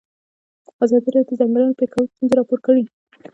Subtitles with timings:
[0.83, 2.83] ازادي راډیو د د ځنګلونو پرېکول ستونزې راپور کړي.